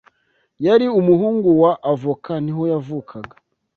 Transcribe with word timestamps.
yari 0.65 0.85
umuhungu 0.99 1.49
wa 1.61 1.71
avoka 1.91 2.31
niho 2.45 2.63
yavukaga 2.71 3.35